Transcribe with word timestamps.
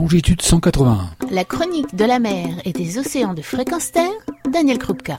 longitude 0.00 0.40
181. 0.40 1.10
La 1.30 1.44
chronique 1.44 1.94
de 1.94 2.06
la 2.06 2.18
mer 2.18 2.48
et 2.64 2.72
des 2.72 2.98
océans 2.98 3.34
de 3.34 3.42
fréquence 3.42 3.92
terre, 3.92 4.08
Daniel 4.50 4.78
Krupka. 4.78 5.18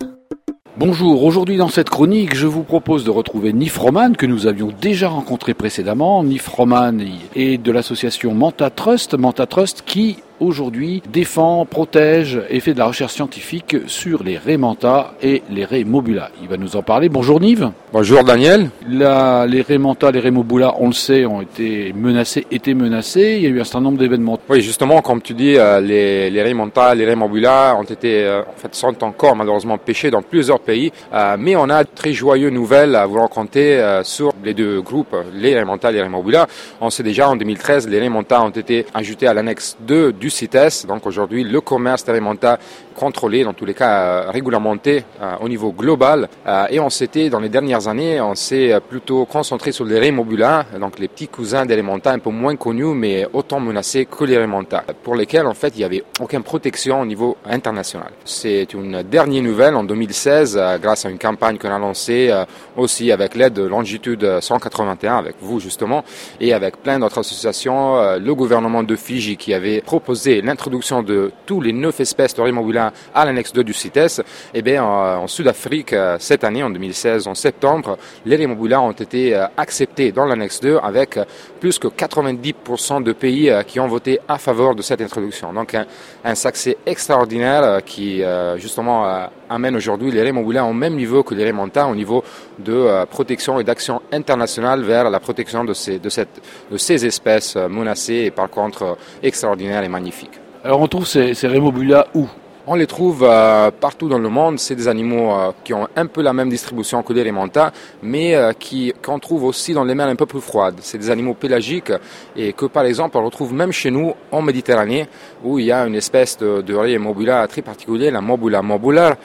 Bonjour, 0.75 1.23
aujourd'hui 1.23 1.57
dans 1.57 1.69
cette 1.69 1.91
chronique, 1.91 2.33
je 2.33 2.47
vous 2.47 2.63
propose 2.63 3.03
de 3.03 3.11
retrouver 3.11 3.53
Nif 3.53 3.77
Roman 3.77 4.13
que 4.13 4.25
nous 4.25 4.47
avions 4.47 4.73
déjà 4.81 5.07
rencontré 5.07 5.53
précédemment. 5.53 6.23
Nif 6.23 6.47
Roman 6.47 6.97
est 7.35 7.59
de 7.59 7.71
l'association 7.71 8.33
Manta 8.33 8.71
Trust, 8.71 9.13
Manta 9.13 9.45
Trust 9.45 9.83
qui 9.85 10.17
aujourd'hui 10.41 11.01
défend, 11.13 11.65
protège 11.65 12.41
et 12.49 12.59
fait 12.59 12.73
de 12.73 12.79
la 12.79 12.87
recherche 12.87 13.13
scientifique 13.13 13.77
sur 13.85 14.23
les 14.23 14.37
raies 14.37 14.57
manta 14.57 15.13
et 15.21 15.43
les 15.49 15.63
raies 15.63 15.83
mobula. 15.83 16.31
Il 16.41 16.49
va 16.49 16.57
nous 16.57 16.75
en 16.75 16.81
parler. 16.81 17.07
Bonjour 17.07 17.39
Nive. 17.39 17.71
Bonjour 17.93 18.23
Daniel. 18.23 18.69
La, 18.89 19.45
les 19.47 19.61
raies 19.61 19.77
manta, 19.77 20.11
les 20.11 20.19
raies 20.19 20.31
mobula, 20.31 20.73
on 20.79 20.87
le 20.87 20.93
sait, 20.93 21.25
ont 21.25 21.41
été 21.41 21.93
menacés, 21.93 22.47
étaient 22.51 22.73
menacés. 22.73 23.35
Il 23.37 23.43
y 23.43 23.45
a 23.45 23.49
eu 23.49 23.61
un 23.61 23.63
certain 23.63 23.81
nombre 23.81 23.99
d'événements. 23.99 24.39
Oui, 24.49 24.61
justement, 24.61 25.01
comme 25.01 25.21
tu 25.21 25.33
dis, 25.33 25.57
euh, 25.57 25.79
les, 25.79 26.31
les 26.31 26.41
raies 26.41 26.55
manta, 26.55 26.95
les 26.95 27.05
raies 27.05 27.15
mobula 27.15 27.75
ont 27.79 27.83
été, 27.83 28.23
euh, 28.23 28.41
en 28.41 28.57
fait, 28.57 28.73
sont 28.73 29.03
encore 29.03 29.35
malheureusement 29.35 29.77
pêchés 29.77 30.09
dans 30.09 30.23
plusieurs 30.23 30.59
pays. 30.59 30.91
Euh, 31.13 31.35
mais 31.37 31.55
on 31.55 31.69
a 31.69 31.83
de 31.83 31.89
très 31.93 32.13
joyeuses 32.13 32.51
nouvelles 32.51 32.95
à 32.95 33.05
vous 33.05 33.19
raconter 33.19 33.79
sur 34.03 34.33
les 34.43 34.55
deux 34.55 34.81
groupes, 34.81 35.15
les 35.35 35.53
raies 35.53 35.65
manta 35.65 35.91
et 35.91 35.93
les 35.93 36.01
raies 36.01 36.09
mobula. 36.09 36.47
On 36.79 36.89
sait 36.89 37.03
déjà 37.03 37.29
en 37.29 37.35
2013, 37.35 37.87
les 37.87 37.99
raies 37.99 38.09
manta 38.09 38.41
ont 38.41 38.49
été 38.49 38.87
ajoutés 38.93 39.27
à 39.27 39.33
l'annexe 39.35 39.77
2 39.81 40.13
du 40.13 40.30
CITES. 40.31 40.87
Donc 40.87 41.05
aujourd'hui, 41.05 41.43
le 41.43 41.61
commerce 41.61 42.07
alimentaire 42.09 42.57
contrôlé, 42.91 43.43
dans 43.43 43.53
tous 43.53 43.65
les 43.65 43.73
cas 43.73 44.01
euh, 44.01 44.29
réglementé 44.29 45.03
euh, 45.21 45.35
au 45.41 45.49
niveau 45.49 45.71
global. 45.71 46.29
Euh, 46.45 46.65
et 46.69 46.79
on 46.79 46.89
s'était, 46.89 47.29
dans 47.29 47.39
les 47.39 47.49
dernières 47.49 47.87
années, 47.87 48.21
on 48.21 48.35
s'est 48.35 48.79
plutôt 48.87 49.25
concentré 49.25 49.71
sur 49.71 49.85
les 49.85 49.99
rémobulins, 49.99 50.65
donc 50.79 50.99
les 50.99 51.07
petits 51.07 51.27
cousins 51.27 51.65
des 51.65 51.81
un 51.81 52.19
peu 52.19 52.29
moins 52.29 52.55
connus, 52.55 52.93
mais 52.93 53.27
autant 53.33 53.59
menacés 53.59 54.05
que 54.05 54.23
les 54.23 54.37
rémontas, 54.37 54.83
pour 55.03 55.15
lesquels 55.15 55.47
en 55.47 55.55
fait 55.55 55.73
il 55.75 55.79
n'y 55.79 55.83
avait 55.83 56.03
aucune 56.19 56.43
protection 56.43 57.01
au 57.01 57.05
niveau 57.05 57.37
international. 57.43 58.11
C'est 58.23 58.73
une 58.73 59.01
dernière 59.01 59.41
nouvelle 59.41 59.75
en 59.75 59.83
2016, 59.83 60.61
grâce 60.79 61.05
à 61.05 61.09
une 61.09 61.17
campagne 61.17 61.57
qu'on 61.57 61.71
a 61.71 61.79
lancée 61.79 62.31
aussi 62.77 63.11
avec 63.11 63.33
l'aide 63.35 63.53
de 63.53 63.63
Longitude 63.63 64.39
181, 64.41 65.17
avec 65.17 65.35
vous 65.41 65.59
justement, 65.59 66.03
et 66.39 66.53
avec 66.53 66.77
plein 66.77 66.99
d'autres 66.99 67.19
associations, 67.19 68.17
le 68.19 68.35
gouvernement 68.35 68.83
de 68.83 68.95
Fiji 68.95 69.37
qui 69.37 69.55
avait 69.55 69.81
proposé 69.81 70.20
l'introduction 70.25 71.03
de 71.03 71.31
tous 71.45 71.61
les 71.61 71.73
neuf 71.73 71.99
espèces 71.99 72.35
de 72.35 72.41
rémobulins 72.41 72.91
à 73.13 73.25
l'annexe 73.25 73.53
2 73.53 73.63
du 73.63 73.73
CITES, 73.73 74.21
eh 74.53 74.61
bien, 74.61 74.83
en, 74.83 75.27
Sud-Afrique, 75.27 75.93
euh, 75.93 76.17
cette 76.19 76.43
année, 76.43 76.63
en 76.63 76.69
2016, 76.69 77.27
en 77.27 77.35
septembre, 77.35 77.97
les 78.25 78.35
rémobulins 78.35 78.79
ont 78.79 78.91
été 78.91 79.35
euh, 79.35 79.45
acceptés 79.57 80.11
dans 80.11 80.25
l'annexe 80.25 80.59
2 80.59 80.79
avec 80.81 81.19
plus 81.59 81.79
que 81.79 81.87
90% 81.87 83.03
de 83.03 83.13
pays 83.13 83.49
euh, 83.49 83.63
qui 83.63 83.79
ont 83.79 83.87
voté 83.87 84.19
à 84.27 84.37
faveur 84.37 84.75
de 84.75 84.81
cette 84.81 85.01
introduction. 85.01 85.53
Donc, 85.53 85.73
un, 85.75 85.85
un 86.23 86.35
succès 86.35 86.77
extraordinaire 86.85 87.81
qui, 87.85 88.23
justement, 88.57 89.27
amène 89.51 89.75
aujourd'hui 89.75 90.11
les 90.11 90.21
rémobulins 90.21 90.65
au 90.65 90.73
même 90.73 90.95
niveau 90.95 91.23
que 91.23 91.35
les 91.35 91.43
rémontants 91.43 91.91
au 91.91 91.95
niveau 91.95 92.23
de 92.57 93.05
protection 93.05 93.59
et 93.59 93.63
d'action 93.63 94.01
internationale 94.11 94.81
vers 94.83 95.09
la 95.09 95.19
protection 95.19 95.63
de 95.63 95.73
ces, 95.73 95.99
de, 95.99 96.09
cette, 96.09 96.41
de 96.71 96.77
ces 96.77 97.05
espèces 97.05 97.55
menacées 97.55 98.23
et 98.25 98.31
par 98.31 98.49
contre 98.49 98.97
extraordinaires 99.21 99.83
et 99.83 99.89
magnifiques. 99.89 100.39
Alors 100.63 100.81
on 100.81 100.87
trouve 100.87 101.05
ces, 101.05 101.33
ces 101.33 101.47
rémobulas 101.47 102.07
où? 102.13 102.27
On 102.67 102.75
les 102.75 102.85
trouve 102.85 103.23
euh, 103.27 103.71
partout 103.71 104.07
dans 104.07 104.19
le 104.19 104.29
monde. 104.29 104.59
C'est 104.59 104.75
des 104.75 104.87
animaux 104.87 105.31
euh, 105.31 105.51
qui 105.63 105.73
ont 105.73 105.87
un 105.95 106.05
peu 106.05 106.21
la 106.21 106.31
même 106.31 106.47
distribution 106.47 107.01
que 107.01 107.11
les 107.11 107.23
rémontas, 107.23 107.71
mais 108.03 108.35
euh, 108.35 108.53
qui 108.53 108.93
qu'on 109.03 109.17
trouve 109.17 109.45
aussi 109.45 109.73
dans 109.73 109.83
les 109.83 109.95
mers 109.95 110.07
un 110.07 110.15
peu 110.15 110.27
plus 110.27 110.41
froides. 110.41 110.75
C'est 110.79 110.99
des 110.99 111.09
animaux 111.09 111.33
pélagiques 111.33 111.91
et 112.35 112.53
que 112.53 112.67
par 112.67 112.85
exemple 112.85 113.17
on 113.17 113.25
retrouve 113.25 113.51
même 113.51 113.71
chez 113.71 113.89
nous 113.89 114.13
en 114.31 114.43
Méditerranée, 114.43 115.07
où 115.43 115.57
il 115.57 115.65
y 115.65 115.71
a 115.71 115.87
une 115.87 115.95
espèce 115.95 116.37
de, 116.37 116.61
de 116.61 116.97
mobula 116.99 117.47
très 117.47 117.63
particulière, 117.63 118.13
la 118.13 118.21
mobula 118.21 118.61
mobula, 118.61 119.17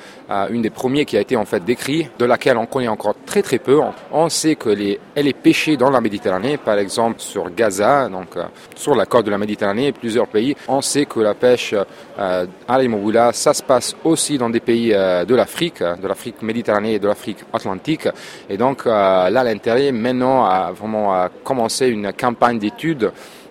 une 0.51 0.63
des 0.63 0.71
premiers 0.71 1.05
qui 1.05 1.17
a 1.17 1.21
été 1.21 1.37
en 1.37 1.45
fait 1.45 1.65
décrit, 1.65 2.09
de 2.19 2.25
laquelle 2.25 2.57
on 2.57 2.67
connaît 2.67 2.89
encore 2.89 3.15
très 3.25 3.43
très 3.43 3.59
peu. 3.59 3.81
On 4.11 4.29
sait 4.29 4.57
qu'elle 4.57 4.83
est, 4.83 5.01
elle 5.15 5.29
est 5.29 5.33
pêchée 5.33 5.77
dans 5.77 5.91
la 5.91 6.01
Méditerranée, 6.01 6.57
par 6.57 6.79
exemple 6.79 7.21
sur 7.21 7.55
Gaza, 7.55 8.09
donc 8.09 8.37
sur 8.75 8.95
la 8.95 9.07
côte 9.07 9.27
de 9.27 9.31
la 9.31 9.39
Méditerranée 9.39 9.93
plusieurs 9.93 10.27
pays. 10.27 10.57
On 10.69 10.81
sait 10.81 11.07
que 11.07 11.21
la 11.21 11.35
pêche 11.35 11.75
à 12.19 12.47
la 12.69 12.89
mobula 12.89 13.33
ça 13.33 13.55
se 13.55 13.63
passe 13.63 13.95
aussi 14.05 14.39
dans 14.39 14.51
des 14.51 14.61
pays 14.61 14.93
euh, 14.93 15.25
de 15.25 15.35
l'Afrique, 15.35 15.83
de 15.83 16.09
l'Afrique 16.09 16.43
méditerranée 16.43 16.95
et 16.95 16.99
de 16.99 17.07
l'Afrique 17.07 17.45
atlantique. 17.53 18.09
Et 18.49 18.57
donc 18.57 18.87
euh, 18.87 19.31
là, 19.31 19.45
l'intérêt 19.45 19.93
maintenant 19.93 20.45
a 20.45 20.73
vraiment 20.73 21.29
commencé 21.45 21.89
une 21.89 22.13
campagne 22.13 22.59
d'études 22.59 23.11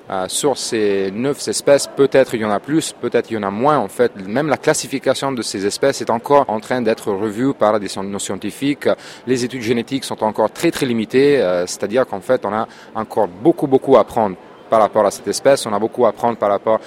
euh, 0.09 0.25
sur 0.27 0.57
ces 0.57 1.11
neuf 1.11 1.47
espèces, 1.47 1.87
peut-être 1.87 2.35
il 2.35 2.41
y 2.41 2.45
en 2.45 2.51
a 2.51 2.59
plus, 2.59 2.93
peut-être 2.93 3.31
il 3.31 3.35
y 3.35 3.37
en 3.37 3.43
a 3.43 3.51
moins. 3.51 3.77
En 3.77 3.87
fait, 3.87 4.11
même 4.27 4.47
la 4.47 4.57
classification 4.57 5.31
de 5.31 5.41
ces 5.41 5.65
espèces 5.65 6.01
est 6.01 6.09
encore 6.09 6.45
en 6.47 6.59
train 6.59 6.81
d'être 6.81 7.11
revue 7.11 7.53
par 7.53 7.79
des 7.79 7.87
scientifiques. 7.87 8.87
Les 9.27 9.43
études 9.43 9.61
génétiques 9.61 10.03
sont 10.03 10.23
encore 10.23 10.51
très 10.51 10.71
très 10.71 10.85
limitées, 10.85 11.37
c'est-à-dire 11.65 12.05
qu'en 12.05 12.21
fait, 12.21 12.45
on 12.45 12.53
a 12.53 12.67
encore 12.93 13.27
beaucoup 13.27 13.67
beaucoup 13.67 13.97
à 13.97 14.01
apprendre 14.01 14.35
par 14.69 14.81
rapport 14.81 15.05
à 15.05 15.11
cette 15.11 15.27
espèce. 15.27 15.65
On 15.65 15.73
a 15.73 15.79
beaucoup 15.79 16.05
à 16.05 16.09
apprendre 16.09 16.37
par 16.37 16.49
rapport 16.49 16.79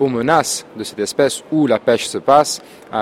aux 0.00 0.08
menaces 0.08 0.64
de 0.76 0.84
cette 0.84 0.98
espèce, 0.98 1.42
où 1.50 1.66
la 1.66 1.78
pêche 1.78 2.06
se 2.06 2.18
passe, 2.18 2.60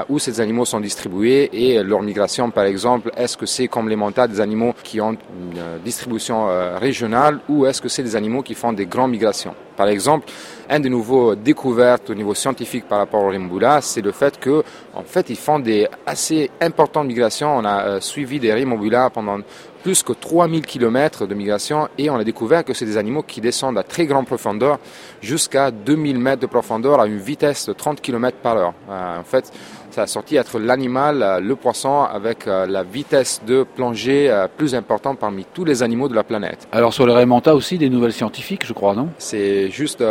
où 0.09 0.19
ces 0.19 0.41
animaux 0.41 0.65
sont 0.65 0.81
distribués 0.81 1.51
et 1.53 1.83
leur 1.83 2.03
migration, 2.03 2.51
par 2.51 2.65
exemple. 2.65 3.11
Est-ce 3.17 3.37
que 3.37 3.47
c'est 3.47 3.69
montas 3.97 4.27
des 4.27 4.41
animaux 4.41 4.75
qui 4.83 5.01
ont 5.01 5.13
une 5.13 5.59
euh, 5.59 5.79
distribution 5.85 6.49
euh, 6.49 6.79
régionale 6.79 7.41
ou 7.49 7.67
est-ce 7.67 7.81
que 7.81 7.89
c'est 7.89 8.03
des 8.03 8.17
animaux 8.17 8.43
qui 8.43 8.55
font 8.55 8.73
des 8.73 8.87
grandes 8.87 9.11
migrations? 9.11 9.55
Par 9.77 9.89
exemple, 9.89 10.27
un 10.69 10.81
des 10.81 10.89
nouveaux 10.89 11.35
découvertes 11.35 12.11
au 12.11 12.15
niveau 12.15 12.35
scientifique 12.35 12.89
par 12.89 12.99
rapport 12.99 13.23
aux 13.23 13.29
Rimboula, 13.29 13.81
c'est 13.81 14.01
le 14.01 14.13
fait 14.13 14.39
que, 14.39 14.63
en 14.95 15.03
fait, 15.03 15.31
ils 15.31 15.37
font 15.37 15.59
des 15.59 15.89
assez 16.07 16.51
importantes 16.61 17.07
migrations. 17.07 17.57
On 17.57 17.65
a 17.65 17.85
euh, 17.85 18.01
suivi 18.01 18.39
des 18.39 18.53
Rimboula 18.53 19.11
pendant 19.11 19.39
plus 19.83 20.03
que 20.03 20.13
3000 20.13 20.65
km 20.65 21.27
de 21.27 21.35
migration 21.35 21.89
et 21.99 22.09
on 22.09 22.17
a 22.17 22.25
découvert 22.25 22.65
que 22.65 22.73
c'est 22.73 22.85
des 22.85 22.97
animaux 22.97 23.23
qui 23.23 23.41
descendent 23.41 23.79
à 23.79 23.83
très 23.83 24.07
grande 24.07 24.27
profondeur, 24.27 24.79
jusqu'à 25.21 25.71
2000 25.71 26.19
mètres 26.19 26.43
de 26.43 26.47
profondeur 26.47 27.01
à 27.01 27.07
une 27.07 27.19
vitesse 27.19 27.67
de 27.67 27.73
30 27.73 28.01
km 28.01 28.37
par 28.39 28.57
heure. 28.57 28.75
Euh, 28.89 29.21
en 29.21 29.25
fait, 29.25 29.53
ça 29.93 30.03
a 30.03 30.07
sorti 30.07 30.37
être 30.37 30.59
l'animal, 30.59 31.23
euh, 31.23 31.41
le 31.41 31.55
poisson, 31.57 32.03
avec 32.03 32.47
euh, 32.47 32.67
la 32.67 32.83
vitesse 32.83 33.41
de 33.47 33.63
plongée 33.63 34.33
plus 34.57 34.75
importante 34.75 35.19
parmi 35.19 35.45
tous 35.53 35.65
les 35.65 35.83
animaux 35.83 36.09
de 36.09 36.15
la 36.15 36.25
planète. 36.25 36.67
Alors 36.73 36.93
sur 36.93 37.07
le 37.07 37.13
Raymanta 37.13 37.55
aussi, 37.55 37.79
des 37.79 37.91
nouvelles 37.91 38.13
scientifiques, 38.13 38.67
je 38.67 38.73
crois, 38.73 38.95
non? 38.95 39.09
C'est 39.19 39.71
juste 39.71 40.03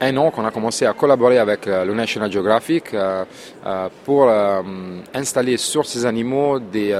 un 0.00 0.16
an 0.16 0.30
qu'on 0.30 0.44
a 0.44 0.50
commencé 0.50 0.86
à 0.86 0.94
collaborer 0.94 1.38
avec 1.38 1.66
euh, 1.66 1.84
le 1.84 1.94
National 1.94 2.32
Geographic 2.32 2.94
euh, 2.94 3.24
euh, 3.66 3.88
pour 4.04 4.30
installer 5.14 5.56
sur 5.56 5.84
ces 5.84 6.06
animaux 6.06 6.58
des, 6.58 6.96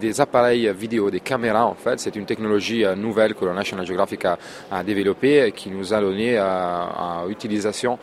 des 0.00 0.20
appareils 0.20 0.72
vidéo, 0.72 1.10
des 1.10 1.20
caméras 1.20 1.66
en 1.66 1.74
fait. 1.74 1.98
C'est 1.98 2.14
une 2.14 2.26
technologie 2.26 2.84
nouvelle 2.96 3.34
que 3.34 3.44
le 3.44 3.52
National 3.52 3.86
Geographic 3.86 4.24
a, 4.24 4.38
a 4.70 4.82
développée 4.84 5.46
et 5.46 5.52
qui 5.52 5.70
nous 5.70 5.92
a 5.92 6.00
donné 6.00 6.36
à 6.36 7.24
utilisation 7.28 7.98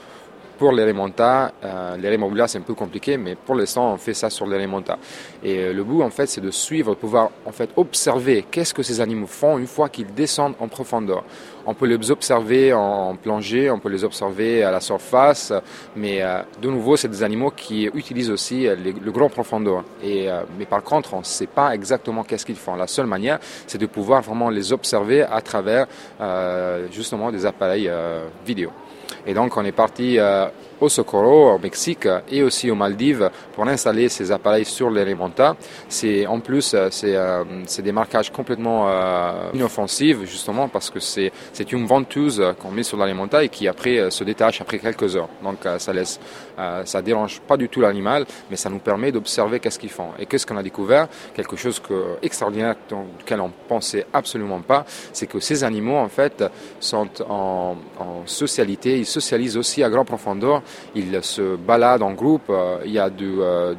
pour 0.62 0.74
les 0.74 0.86
remontas, 0.86 1.54
euh, 1.64 1.98
remobilas 2.04 2.50
c'est 2.50 2.60
un 2.60 2.62
peu 2.62 2.76
compliqué, 2.76 3.18
mais 3.18 3.34
pour 3.34 3.56
l'instant 3.56 3.94
on 3.94 3.98
fait 3.98 4.14
ça 4.14 4.30
sur 4.30 4.46
les 4.46 4.62
remontas. 4.62 5.00
Et 5.44 5.58
euh, 5.58 5.74
le 5.74 5.84
but 5.84 6.04
en 6.04 6.12
fait 6.12 6.28
c'est 6.28 6.40
de 6.40 6.52
suivre, 6.52 6.94
pouvoir 6.94 7.32
en 7.48 7.52
fait 7.52 7.72
observer 7.76 8.46
qu'est-ce 8.52 8.72
que 8.72 8.84
ces 8.84 9.02
animaux 9.02 9.26
font 9.26 9.58
une 9.58 9.66
fois 9.66 9.90
qu'ils 9.90 10.14
descendent 10.14 10.54
en 10.60 10.68
profondeur. 10.68 11.24
On 11.66 11.74
peut 11.74 11.88
les 11.88 12.12
observer 12.12 12.74
en 12.74 13.16
plongée, 13.16 13.72
on 13.72 13.80
peut 13.80 13.90
les 13.90 14.04
observer 14.04 14.64
à 14.64 14.70
la 14.70 14.82
surface, 14.82 15.52
mais 15.96 16.22
euh, 16.22 16.44
de 16.62 16.70
nouveau 16.70 16.96
c'est 16.96 17.10
des 17.10 17.24
animaux 17.24 17.50
qui 17.50 17.86
utilisent 17.96 18.30
aussi 18.30 18.60
les, 18.84 18.94
le 18.94 19.12
grand 19.12 19.30
profondeur. 19.30 19.84
Et, 20.04 20.28
mais 20.60 20.66
par 20.66 20.84
contre 20.84 21.16
on 21.16 21.22
ne 21.22 21.24
sait 21.40 21.48
pas 21.48 21.74
exactement 21.74 22.24
qu'est-ce 22.24 22.46
qu'ils 22.46 22.56
font. 22.56 22.76
La 22.76 22.86
seule 22.86 23.08
manière 23.08 23.40
c'est 23.66 23.80
de 23.80 23.88
pouvoir 23.88 24.22
vraiment 24.22 24.52
les 24.52 24.72
observer 24.72 25.24
à 25.24 25.42
travers 25.42 25.88
justement 26.92 27.32
des 27.32 27.48
appareils 27.48 27.90
vidéo. 28.46 28.70
Et 29.26 29.34
donc 29.34 29.58
on 29.58 29.66
est 29.66 29.72
parti 29.72 30.20
euh, 30.20 30.48
au 30.82 30.90
Socorro, 30.90 31.54
au 31.54 31.60
Mexique 31.60 32.08
et 32.30 32.44
aussi 32.44 32.70
aux 32.70 32.76
Maldives 32.76 33.30
pour 33.54 33.68
installer 33.68 34.10
ces 34.10 34.32
appareils 34.32 34.66
sur 34.66 34.90
les. 34.90 35.06
C'est 35.88 36.26
en 36.26 36.40
plus 36.40 36.74
euh, 36.74 36.90
euh, 37.04 37.44
c'est 37.66 37.82
des 37.82 37.92
marquages 37.92 38.32
complètement 38.32 38.88
inoffensifs 39.54 40.22
justement 40.26 40.68
parce 40.68 40.90
que 40.90 41.00
c'est 41.00 41.32
c'est 41.54 41.72
une 41.72 41.86
ventouse 41.86 42.42
qu'on 42.60 42.72
met 42.72 42.84
sur 42.84 42.98
la 42.98 43.12
et 43.44 43.50
qui 43.50 43.68
après 43.68 44.10
se 44.10 44.24
détache 44.24 44.62
après 44.62 44.80
quelques 44.80 45.16
heures. 45.16 45.30
Donc 45.44 45.58
ça 45.78 45.94
laisse 45.94 46.20
ça 46.86 47.02
dérange 47.02 47.40
pas 47.42 47.58
du 47.58 47.70
tout 47.70 47.82
l'animal, 47.82 48.26
mais 48.50 48.56
ça 48.56 48.70
nous 48.70 48.80
permet 48.80 49.12
d'observer 49.12 49.60
qu'est-ce 49.60 49.80
qu'ils 49.80 49.90
font. 49.90 50.10
Et 50.20 50.26
qu'est-ce 50.26 50.46
qu'on 50.46 50.58
a 50.58 50.64
découvert? 50.64 51.08
Quelque 51.34 51.56
chose 51.56 51.80
que, 51.80 52.18
extraordinaire 52.22 52.76
duquel 53.20 53.42
on 53.42 53.52
pensait 53.68 54.06
absolument 54.14 54.62
pas, 54.62 54.86
c'est 55.14 55.28
que 55.28 55.40
ces 55.40 55.64
animaux 55.64 55.98
en 55.98 56.10
fait 56.10 56.44
sont 56.80 57.10
en, 57.28 57.76
en 58.00 58.26
socialité, 58.26 58.98
ils 58.98 59.06
socialisent 59.06 59.58
aussi 59.58 59.84
à 59.84 59.90
grande 59.90 60.08
profondeur, 60.08 60.62
ils 60.96 61.24
se 61.24 61.56
baladent 61.56 62.04
en 62.04 62.14
groupe, 62.14 62.50
euh, 62.50 62.80
il 62.86 62.92
y 62.92 63.00
a 63.00 63.10
du, 63.10 63.40
euh, 63.40 63.74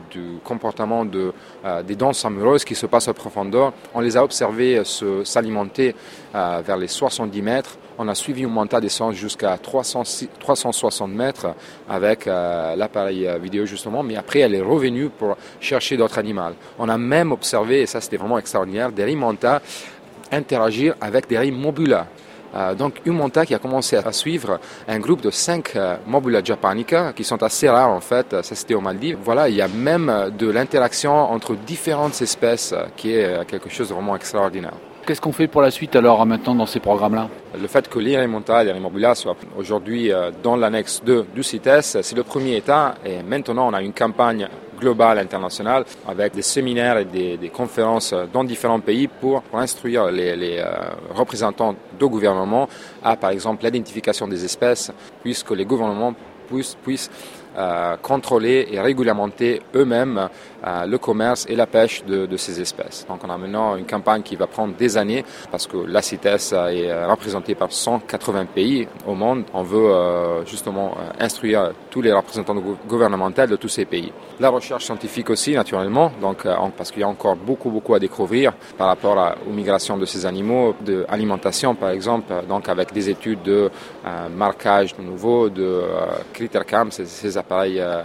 comportement 0.45 1.05
de, 1.05 1.33
euh, 1.65 1.83
des 1.83 1.97
danses 1.97 2.25
amoureuses 2.25 2.65
qui 2.65 2.75
se 2.75 2.87
passent 2.87 3.09
à 3.09 3.15
profondeur. 3.15 3.73
On 3.95 4.01
les 4.01 4.17
a 4.17 4.25
observés 4.25 4.83
s'alimenter 5.25 5.95
vers 6.33 6.77
les 6.77 6.89
70 6.89 7.43
mètres 7.43 7.79
On 7.99 8.09
a 8.09 8.15
suivi 8.15 8.43
une 8.43 8.49
montagne 8.49 8.81
descendre 8.81 9.13
jusqu'à 9.13 9.59
360 9.59 11.11
mètres 11.11 11.55
avec 11.89 12.27
l'appareil 12.27 13.29
vidéo 13.41 13.67
justement, 13.67 14.03
mais 14.03 14.17
après 14.17 14.41
elle 14.41 14.55
est 14.55 14.63
revenue 14.63 15.11
pour 15.11 15.37
chercher 15.61 15.97
d'autres 15.97 16.19
animaux. 16.19 16.55
On 16.79 16.89
a 16.89 16.97
même 16.97 17.33
observé, 17.33 17.83
et 17.83 17.87
ça 17.87 18.01
c'était 18.01 18.17
vraiment 18.17 18.39
extraordinaire, 18.39 18.91
des 18.91 19.05
rimontas 19.05 19.61
interagir 20.33 20.95
avec 21.01 21.29
des 21.29 21.39
rimes 21.39 21.61
mobula. 21.61 22.07
Euh, 22.55 22.75
donc 22.75 23.01
une 23.05 23.15
monta 23.15 23.47
qui 23.47 23.55
a 23.55 23.59
commencé 23.59 23.97
à 23.97 24.13
suivre 24.13 24.61
un 24.89 24.99
groupe 24.99 25.23
de 25.23 25.31
cinq 25.31 25.77
euh, 25.77 25.97
Mobula 26.07 26.43
japanica 26.43 27.13
qui 27.13 27.25
sont 27.25 27.43
assez 27.43 27.69
rares 27.69 27.91
en 27.91 28.01
fait, 28.01 28.43
ça 28.43 28.55
c'était 28.55 28.75
aux 28.75 28.81
Maldives. 28.81 29.19
Voilà, 29.23 29.49
il 29.49 29.57
y 29.57 29.63
a 29.63 29.69
même 29.69 30.31
de 30.39 30.51
l'interaction 30.51 31.13
entre 31.13 31.55
différentes 31.55 32.21
espèces 32.21 32.75
qui 32.97 33.13
est 33.13 33.47
quelque 33.47 33.69
chose 33.71 33.89
de 33.89 33.95
vraiment 33.95 34.17
extraordinaire. 34.17 34.75
Qu'est-ce 35.05 35.21
qu'on 35.21 35.33
fait 35.33 35.49
pour 35.49 35.63
la 35.63 35.73
suite 35.73 35.97
alors 35.97 36.25
maintenant 36.25 36.55
dans 36.55 36.67
ces 36.67 36.79
programmes-là? 36.79 37.29
Le 37.61 37.67
fait 37.67 37.89
que 37.89 37.99
l'Irimonta 37.99 38.63
et 38.63 38.67
l'Irimobula 38.67 39.17
soient 39.17 39.35
aujourd'hui 39.59 40.13
euh, 40.13 40.31
dans 40.45 40.55
l'annexe 40.55 41.03
2 41.05 41.27
du 41.35 41.43
CITES, 41.43 41.81
c'est 42.03 42.15
le 42.15 42.23
premier 42.23 42.59
état 42.59 42.95
et 43.05 43.21
maintenant 43.25 43.69
on 43.69 43.75
a 43.75 43.83
une 43.83 43.93
campagne 43.93 44.49
globale 44.83 45.19
internationale 45.19 45.85
avec 46.07 46.35
des 46.35 46.43
séminaires 46.43 46.99
et 46.99 47.05
des, 47.05 47.51
conférences 47.61 48.15
dans 48.33 48.45
différents 48.45 48.81
pays 48.81 49.07
pour, 49.09 49.43
instruire 49.55 50.11
les, 50.11 50.59
euh, 50.59 50.65
représentants 51.15 51.75
de 52.01 52.07
gouvernements 52.07 52.69
à 53.03 53.17
par 53.17 53.31
exemple 53.31 53.65
l'identification 53.65 54.27
des 54.27 54.45
espèces 54.45 54.91
puisque 55.23 55.53
les 55.53 55.65
gouvernements 55.65 56.15
puissent 56.85 57.11
euh, 57.57 57.97
contrôler 58.01 58.67
et 58.71 58.81
réglementer 58.81 59.61
eux-mêmes 59.75 60.31
euh, 60.67 60.87
le 60.87 60.97
commerce 60.97 61.45
et 61.51 61.55
la 61.55 61.67
pêche 61.67 62.03
de, 62.05 62.37
ces 62.39 62.61
espèces. 62.63 63.05
Donc 63.07 63.21
on 63.25 63.29
a 63.29 63.37
maintenant 63.37 63.77
une 63.77 63.85
campagne 63.85 64.23
qui 64.23 64.37
va 64.37 64.47
prendre 64.47 64.75
des 64.75 64.97
années 64.97 65.23
parce 65.51 65.67
que 65.67 65.77
la 65.77 66.01
CITES 66.01 66.55
est 66.71 67.05
représentée 67.05 67.55
par 67.55 67.71
180 67.71 68.47
pays 68.47 68.89
au 69.07 69.15
monde. 69.15 69.45
On 69.53 69.63
veut 69.65 69.91
euh, 69.91 70.47
justement 70.47 70.97
instruire 71.21 71.73
tous 71.91 72.01
les 72.01 72.13
représentants 72.13 72.55
gouvernementaux 72.89 73.47
de 73.47 73.57
tous 73.57 73.69
ces 73.69 73.85
pays. 73.85 74.11
La 74.41 74.49
recherche 74.49 74.87
scientifique 74.87 75.29
aussi, 75.29 75.53
naturellement, 75.55 76.11
donc, 76.21 76.47
parce 76.77 76.91
qu'il 76.91 77.01
y 77.01 77.05
a 77.05 77.09
encore 77.09 77.37
beaucoup, 77.37 77.71
beaucoup 77.71 77.95
à 77.95 77.99
découvrir 77.99 78.53
par 78.79 78.87
rapport 78.89 79.19
à, 79.19 79.37
aux 79.47 79.53
migrations 79.53 79.99
de 79.99 80.07
ces 80.07 80.25
animaux, 80.25 80.75
de 80.81 81.05
alimentation 81.09 81.75
par 81.75 81.91
exemple, 81.91 82.33
donc 82.49 82.69
avec 82.69 82.93
des 82.93 83.11
études 83.11 83.43
de 83.43 83.71
marquage 84.35 84.97
de 84.97 85.03
nouveau, 85.03 85.51
de 85.51 85.83
critères 86.33 86.65
CAM, 86.65 86.91
ces, 86.91 87.05
ces 87.05 87.37
appareils, 87.43 87.79
euh, 87.81 88.03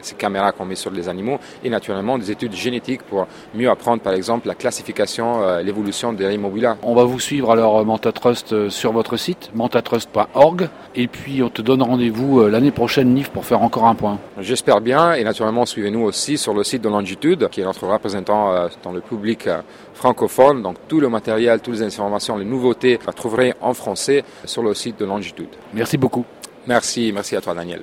ces 0.00 0.14
caméras 0.14 0.52
qu'on 0.52 0.64
met 0.64 0.74
sur 0.74 0.90
les 0.90 1.08
animaux, 1.08 1.38
et 1.62 1.70
naturellement 1.70 2.18
des 2.18 2.30
études 2.30 2.54
génétiques 2.54 3.02
pour 3.02 3.26
mieux 3.54 3.70
apprendre, 3.70 4.02
par 4.02 4.12
exemple, 4.14 4.48
la 4.48 4.54
classification, 4.54 5.42
euh, 5.42 5.62
l'évolution 5.62 6.12
des 6.12 6.32
immobiliers. 6.34 6.74
On 6.82 6.94
va 6.94 7.04
vous 7.04 7.20
suivre 7.20 7.50
alors 7.52 7.78
euh, 7.78 7.84
Mantatrust 7.84 8.68
sur 8.68 8.92
votre 8.92 9.16
site, 9.16 9.50
mantatrust.org, 9.54 10.68
et 10.94 11.06
puis 11.06 11.42
on 11.42 11.50
te 11.50 11.62
donne 11.62 11.82
rendez-vous 11.82 12.46
l'année 12.48 12.72
prochaine, 12.72 13.14
NIF, 13.14 13.30
pour 13.30 13.44
faire 13.44 13.62
encore 13.62 13.86
un 13.86 13.94
point. 13.94 14.18
J'espère 14.40 14.80
bien, 14.80 15.14
et 15.14 15.24
naturellement 15.24 15.66
suivez-nous 15.66 16.02
aussi 16.02 16.36
sur 16.36 16.54
le 16.54 16.64
site 16.64 16.82
de 16.82 16.88
Longitude, 16.88 17.48
qui 17.50 17.60
est 17.60 17.64
notre 17.64 17.86
représentant 17.86 18.68
dans 18.82 18.92
le 18.92 19.00
public 19.00 19.48
francophone. 19.94 20.62
Donc 20.62 20.76
tout 20.88 21.00
le 21.00 21.08
matériel, 21.08 21.60
toutes 21.60 21.74
les 21.74 21.82
informations, 21.82 22.36
les 22.36 22.44
nouveautés, 22.44 22.98
vous 23.04 23.12
trouverez 23.12 23.54
en 23.60 23.72
français 23.72 24.24
sur 24.44 24.62
le 24.62 24.74
site 24.74 24.98
de 24.98 25.04
Longitude. 25.04 25.48
Merci 25.72 25.96
beaucoup. 25.96 26.24
Merci, 26.66 27.12
merci 27.12 27.36
à 27.36 27.40
toi 27.40 27.54
Daniel. 27.54 27.82